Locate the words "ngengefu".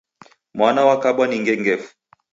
1.41-1.89